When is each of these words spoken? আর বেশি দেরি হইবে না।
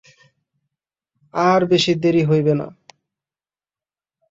আর 1.33 1.61
বেশি 1.71 1.91
দেরি 2.03 2.23
হইবে 2.29 2.53
না। 2.59 2.67